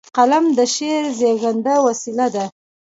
قلم 0.17 0.45
د 0.57 0.59
شعر 0.75 1.03
زیږنده 1.19 1.75
وسیله 1.87 2.27
ده. 2.35 2.45